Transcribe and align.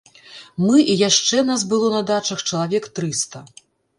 Мы 0.67 0.77
і 0.93 0.95
яшчэ 1.09 1.37
нас 1.51 1.65
было 1.75 1.91
на 1.95 2.01
дачах 2.11 2.39
чалавек 2.49 2.83
трыста! 3.01 3.45